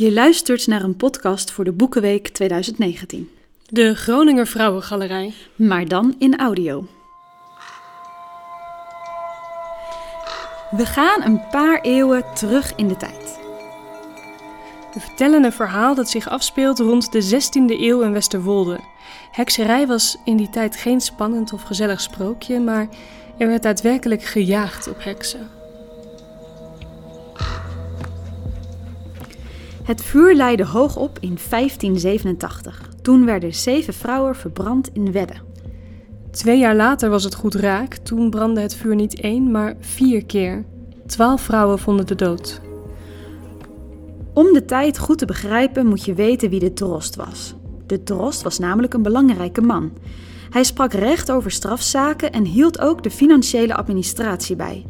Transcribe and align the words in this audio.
Je 0.00 0.12
luistert 0.12 0.66
naar 0.66 0.82
een 0.82 0.96
podcast 0.96 1.50
voor 1.50 1.64
de 1.64 1.72
Boekenweek 1.72 2.28
2019. 2.28 3.30
De 3.68 3.94
Groninger 3.94 4.46
Vrouwengalerij. 4.46 5.32
Maar 5.56 5.88
dan 5.88 6.14
in 6.18 6.38
audio. 6.38 6.86
We 10.70 10.86
gaan 10.86 11.22
een 11.22 11.48
paar 11.50 11.80
eeuwen 11.80 12.24
terug 12.34 12.72
in 12.76 12.88
de 12.88 12.96
tijd. 12.96 13.38
We 14.94 15.00
vertellen 15.00 15.44
een 15.44 15.52
verhaal 15.52 15.94
dat 15.94 16.10
zich 16.10 16.28
afspeelt 16.28 16.78
rond 16.78 17.12
de 17.12 17.22
16e 17.22 17.80
eeuw 17.80 18.00
in 18.00 18.12
Westerwolde. 18.12 18.80
Hekserij 19.30 19.86
was 19.86 20.16
in 20.24 20.36
die 20.36 20.50
tijd 20.50 20.76
geen 20.76 21.00
spannend 21.00 21.52
of 21.52 21.62
gezellig 21.62 22.00
sprookje, 22.00 22.60
maar 22.60 22.88
er 23.38 23.48
werd 23.48 23.62
daadwerkelijk 23.62 24.22
gejaagd 24.22 24.88
op 24.88 25.04
heksen. 25.04 25.59
Het 29.90 30.02
vuur 30.02 30.34
leidde 30.34 30.64
hoog 30.64 30.96
op 30.96 31.18
in 31.20 31.38
1587. 31.50 32.88
Toen 33.02 33.24
werden 33.24 33.54
zeven 33.54 33.94
vrouwen 33.94 34.36
verbrand 34.36 34.90
in 34.92 35.12
Wedde. 35.12 35.34
Twee 36.30 36.58
jaar 36.58 36.76
later 36.76 37.10
was 37.10 37.24
het 37.24 37.34
goed 37.34 37.54
raak. 37.54 37.94
Toen 37.94 38.30
brandde 38.30 38.60
het 38.60 38.74
vuur 38.74 38.94
niet 38.94 39.20
één, 39.20 39.50
maar 39.50 39.76
vier 39.80 40.24
keer. 40.24 40.64
Twaalf 41.06 41.40
vrouwen 41.40 41.78
vonden 41.78 42.06
de 42.06 42.14
dood. 42.14 42.60
Om 44.34 44.52
de 44.52 44.64
tijd 44.64 44.98
goed 44.98 45.18
te 45.18 45.26
begrijpen 45.26 45.86
moet 45.86 46.04
je 46.04 46.14
weten 46.14 46.50
wie 46.50 46.60
de 46.60 46.72
drost 46.72 47.16
was. 47.16 47.54
De 47.86 48.02
drost 48.02 48.42
was 48.42 48.58
namelijk 48.58 48.94
een 48.94 49.02
belangrijke 49.02 49.60
man. 49.60 49.92
Hij 50.50 50.64
sprak 50.64 50.92
recht 50.92 51.30
over 51.30 51.50
strafzaken 51.50 52.32
en 52.32 52.44
hield 52.44 52.80
ook 52.80 53.02
de 53.02 53.10
financiële 53.10 53.74
administratie 53.74 54.56
bij. 54.56 54.86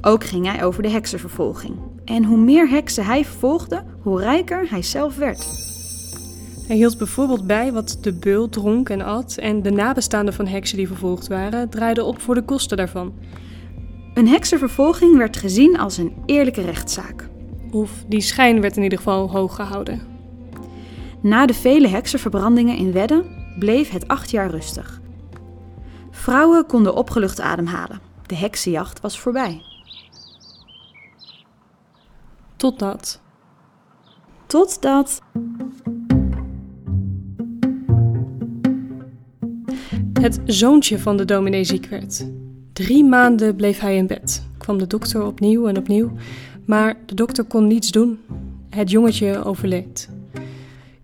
Ook 0.00 0.24
ging 0.24 0.46
hij 0.46 0.64
over 0.64 0.82
de 0.82 0.90
heksenvervolging. 0.90 1.74
En 2.12 2.24
hoe 2.24 2.38
meer 2.38 2.68
heksen 2.68 3.04
hij 3.04 3.24
vervolgde, 3.24 3.82
hoe 4.02 4.20
rijker 4.20 4.70
hij 4.70 4.82
zelf 4.82 5.16
werd. 5.16 5.48
Hij 6.66 6.76
hield 6.76 6.98
bijvoorbeeld 6.98 7.46
bij 7.46 7.72
wat 7.72 7.98
de 8.00 8.12
beul 8.12 8.48
dronk 8.48 8.88
en 8.88 9.02
at, 9.02 9.36
en 9.36 9.62
de 9.62 9.70
nabestaanden 9.70 10.34
van 10.34 10.46
heksen 10.46 10.76
die 10.76 10.86
vervolgd 10.86 11.28
waren 11.28 11.68
draaiden 11.68 12.04
op 12.04 12.20
voor 12.20 12.34
de 12.34 12.42
kosten 12.42 12.76
daarvan. 12.76 13.14
Een 14.14 14.28
heksenvervolging 14.28 15.16
werd 15.16 15.36
gezien 15.36 15.78
als 15.78 15.96
een 15.96 16.12
eerlijke 16.26 16.60
rechtszaak. 16.60 17.28
Of 17.70 17.90
die 18.08 18.20
schijn 18.20 18.60
werd 18.60 18.76
in 18.76 18.82
ieder 18.82 18.98
geval 18.98 19.30
hoog 19.30 19.54
gehouden. 19.54 20.02
Na 21.22 21.46
de 21.46 21.54
vele 21.54 21.88
heksenverbrandingen 21.88 22.76
in 22.76 22.92
Wedde 22.92 23.24
bleef 23.58 23.90
het 23.90 24.08
acht 24.08 24.30
jaar 24.30 24.50
rustig. 24.50 25.00
Vrouwen 26.10 26.66
konden 26.66 26.94
opgelucht 26.94 27.40
ademhalen. 27.40 28.00
De 28.26 28.36
heksenjacht 28.36 29.00
was 29.00 29.20
voorbij. 29.20 29.71
Totdat. 32.62 33.20
Totdat. 34.46 35.22
Het 40.12 40.40
zoontje 40.44 40.98
van 40.98 41.16
de 41.16 41.24
dominee 41.24 41.64
ziek 41.64 41.86
werd. 41.86 42.26
Drie 42.72 43.04
maanden 43.04 43.56
bleef 43.56 43.78
hij 43.78 43.96
in 43.96 44.06
bed. 44.06 44.46
Kwam 44.58 44.78
de 44.78 44.86
dokter 44.86 45.26
opnieuw 45.26 45.66
en 45.66 45.76
opnieuw, 45.76 46.10
maar 46.66 46.96
de 47.06 47.14
dokter 47.14 47.44
kon 47.44 47.66
niets 47.66 47.90
doen. 47.90 48.18
Het 48.70 48.90
jongetje 48.90 49.44
overleed. 49.44 50.08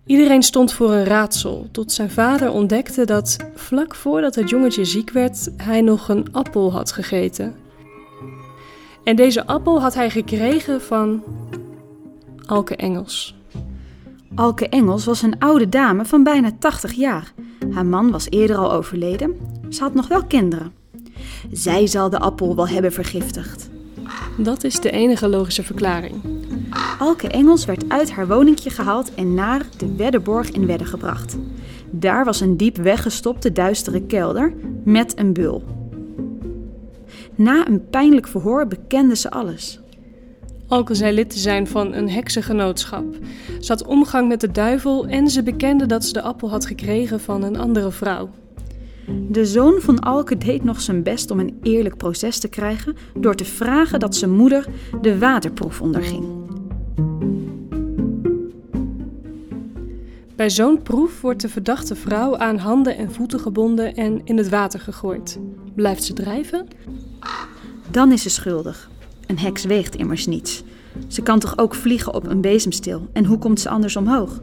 Iedereen 0.05 0.43
stond 0.43 0.73
voor 0.73 0.91
een 0.91 1.05
raadsel, 1.05 1.67
tot 1.71 1.91
zijn 1.91 2.09
vader 2.09 2.51
ontdekte 2.51 3.05
dat 3.05 3.37
vlak 3.55 3.95
voordat 3.95 4.35
het 4.35 4.49
jongetje 4.49 4.85
ziek 4.85 5.11
werd, 5.11 5.49
hij 5.57 5.81
nog 5.81 6.09
een 6.09 6.27
appel 6.31 6.71
had 6.71 6.91
gegeten. 6.91 7.55
En 9.03 9.15
deze 9.15 9.45
appel 9.47 9.81
had 9.81 9.93
hij 9.93 10.09
gekregen 10.09 10.81
van 10.81 11.23
Alke 12.49 12.75
Engels. 12.75 13.35
Alke 14.35 14.69
Engels 14.69 15.05
was 15.05 15.21
een 15.21 15.39
oude 15.39 15.69
dame 15.69 16.05
van 16.05 16.23
bijna 16.23 16.51
80 16.59 16.91
jaar. 16.91 17.33
Haar 17.71 17.85
man 17.85 18.11
was 18.11 18.29
eerder 18.29 18.55
al 18.57 18.73
overleden. 18.73 19.35
Ze 19.69 19.83
had 19.83 19.93
nog 19.93 20.07
wel 20.07 20.23
kinderen. 20.23 20.73
Zij 21.51 21.87
zal 21.87 22.09
de 22.09 22.19
appel 22.19 22.55
wel 22.55 22.67
hebben 22.67 22.91
vergiftigd. 22.91 23.69
Dat 24.37 24.63
is 24.63 24.79
de 24.79 24.91
enige 24.91 25.27
logische 25.27 25.63
verklaring. 25.63 26.15
Alke 26.99 27.27
Engels 27.27 27.65
werd 27.65 27.89
uit 27.89 28.11
haar 28.11 28.27
woningje 28.27 28.69
gehaald 28.69 29.13
en 29.13 29.33
naar 29.33 29.65
de 29.77 29.95
Wedderborg 29.95 30.51
in 30.51 30.65
Wedde 30.65 30.85
gebracht. 30.85 31.37
Daar 31.89 32.25
was 32.25 32.41
een 32.41 32.57
diep 32.57 32.77
weggestopte 32.77 33.51
duistere 33.51 34.01
kelder 34.01 34.53
met 34.83 35.19
een 35.19 35.33
bul. 35.33 35.63
Na 37.35 37.67
een 37.67 37.89
pijnlijk 37.89 38.27
verhoor 38.27 38.67
bekende 38.67 39.15
ze 39.15 39.31
alles. 39.31 39.79
Alke 40.69 40.95
zei 40.95 41.13
lid 41.13 41.29
te 41.29 41.39
zijn 41.39 41.67
van 41.67 41.93
een 41.93 42.09
heksengenootschap. 42.09 43.15
Ze 43.59 43.71
had 43.71 43.85
omgang 43.85 44.27
met 44.27 44.41
de 44.41 44.51
duivel 44.51 45.07
en 45.07 45.29
ze 45.29 45.43
bekende 45.43 45.85
dat 45.85 46.05
ze 46.05 46.13
de 46.13 46.21
appel 46.21 46.49
had 46.49 46.65
gekregen 46.65 47.19
van 47.19 47.43
een 47.43 47.57
andere 47.57 47.91
vrouw. 47.91 48.29
De 49.29 49.45
zoon 49.45 49.79
van 49.81 49.99
Alke 49.99 50.37
deed 50.37 50.63
nog 50.63 50.81
zijn 50.81 51.03
best 51.03 51.31
om 51.31 51.39
een 51.39 51.59
eerlijk 51.63 51.97
proces 51.97 52.39
te 52.39 52.47
krijgen 52.47 52.95
door 53.17 53.35
te 53.35 53.45
vragen 53.45 53.99
dat 53.99 54.15
zijn 54.15 54.31
moeder 54.31 54.65
de 55.01 55.17
waterproef 55.17 55.81
onderging. 55.81 56.25
Bij 60.35 60.49
zo'n 60.49 60.81
proef 60.81 61.21
wordt 61.21 61.41
de 61.41 61.49
verdachte 61.49 61.95
vrouw 61.95 62.37
aan 62.37 62.57
handen 62.57 62.97
en 62.97 63.11
voeten 63.11 63.39
gebonden 63.39 63.95
en 63.95 64.21
in 64.23 64.37
het 64.37 64.49
water 64.49 64.79
gegooid. 64.79 65.39
Blijft 65.75 66.03
ze 66.03 66.13
drijven? 66.13 66.67
Dan 67.91 68.11
is 68.11 68.21
ze 68.21 68.29
schuldig. 68.29 68.89
Een 69.29 69.39
heks 69.39 69.63
weegt 69.63 69.95
immers 69.95 70.25
niets. 70.25 70.63
Ze 71.07 71.21
kan 71.21 71.39
toch 71.39 71.57
ook 71.57 71.75
vliegen 71.75 72.13
op 72.13 72.27
een 72.27 72.41
bezemstil? 72.41 73.07
En 73.13 73.25
hoe 73.25 73.37
komt 73.37 73.59
ze 73.59 73.69
anders 73.69 73.95
omhoog? 73.95 74.41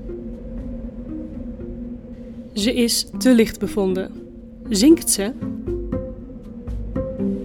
Ze 2.52 2.74
is 2.74 3.06
te 3.18 3.34
licht 3.34 3.58
bevonden. 3.58 4.10
Zinkt 4.68 5.10
ze? 5.10 5.32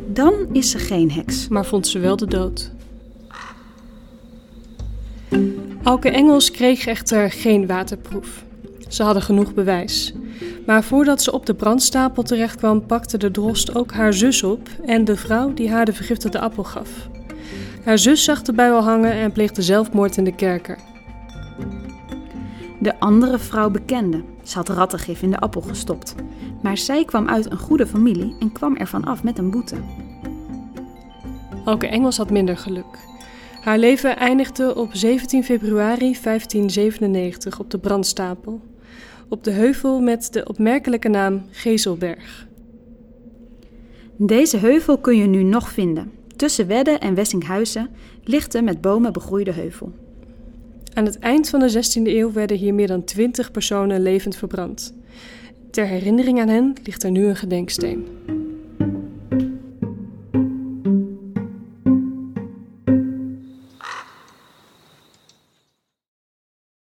Dan 0.07 0.34
is 0.52 0.69
ze 0.69 0.78
geen 0.78 1.12
heks. 1.12 1.47
Maar 1.47 1.66
vond 1.66 1.88
ze 1.88 2.00
wel 2.00 2.16
de 2.16 2.28
dood. 2.28 2.72
Alke 5.84 6.09
Engels 6.09 6.52
kreeg 6.52 6.85
echter 6.85 7.31
geen 7.31 7.68
waterproef. 7.68 8.44
Ze 8.88 9.03
hadden 9.03 9.23
genoeg 9.23 9.53
bewijs. 9.53 10.13
Maar 10.66 10.84
voordat 10.84 11.22
ze 11.22 11.31
op 11.31 11.46
de 11.46 11.53
brandstapel 11.53 12.23
terechtkwam, 12.23 12.85
pakte 12.85 13.18
de 13.18 13.31
drost 13.31 13.75
ook 13.75 13.91
haar 13.91 14.13
zus 14.13 14.44
op 14.44 14.69
en 14.85 15.06
de 15.06 15.16
vrouw 15.16 15.53
die 15.53 15.69
haar 15.69 15.85
de 15.85 15.94
vergiftigde 15.94 16.40
appel 16.40 16.63
gaf. 16.63 17.09
Haar 17.84 17.97
zus 17.97 18.24
zag 18.24 18.42
de 18.42 18.62
al 18.62 18.84
hangen 18.84 19.12
en 19.12 19.31
pleegde 19.31 19.62
zelfmoord 19.62 20.18
in 20.18 20.24
de 20.24 20.36
kerker. 20.36 20.78
De 22.80 23.00
andere 23.00 23.40
vrouw 23.40 23.69
bekende. 23.69 24.24
Ze 24.44 24.58
had 24.58 24.69
rattengif 24.69 25.22
in 25.22 25.31
de 25.31 25.40
appel 25.40 25.62
gestopt. 25.62 26.16
Maar 26.62 26.78
zij 26.78 27.06
kwam 27.06 27.30
uit 27.30 27.52
een 27.52 27.58
goede 27.58 27.88
familie 27.88 28.36
en 28.40 28.52
kwam 28.52 28.75
ervan 28.75 29.03
af 29.03 29.24
met 29.24 29.38
een 29.38 29.52
boete. 29.52 29.75
Alke 31.66 31.88
Engels 31.88 32.18
had 32.18 32.30
minder 32.30 32.58
geluk. 32.58 33.00
Haar 33.62 33.78
leven 33.78 34.18
eindigde 34.18 34.75
op 34.75 34.90
17 34.91 35.44
februari 35.44 36.18
1597 36.24 37.59
op 37.59 37.70
de 37.70 37.80
brandstapel. 37.80 38.62
Op 39.30 39.44
de 39.44 39.52
heuvel 39.52 40.00
met 40.00 40.34
de 40.34 40.46
opmerkelijke 40.47 41.09
naam 41.09 41.44
Gezelberg. 41.50 42.47
Deze 44.18 44.58
heuvel 44.58 44.97
kun 44.97 45.18
je 45.18 45.28
nu 45.28 45.44
nog 45.44 45.70
vinden. 45.70 46.21
Tussen 46.41 46.68
Wedde 46.68 46.91
en 46.91 47.16
Wessinghuizen 47.16 47.90
ligt 48.24 48.52
de 48.52 48.62
met 48.62 48.81
bomen 48.81 49.13
begroeide 49.13 49.52
heuvel. 49.52 49.91
Aan 50.94 51.06
het 51.06 51.19
eind 51.19 51.50
van 51.50 51.59
de 51.59 51.72
16e 51.72 52.02
eeuw 52.03 52.31
werden 52.31 52.57
hier 52.57 52.74
meer 52.74 52.88
dan 52.88 53.03
20 53.03 53.52
personen 53.52 54.02
levend 54.02 54.35
verbrand. 54.35 54.94
Ter 55.72 55.85
herinnering 55.85 56.40
aan 56.40 56.47
hen 56.47 56.75
ligt 56.84 57.03
er 57.03 57.12
nu 57.12 57.25
een 57.25 57.35
gedenksteen. 57.35 58.07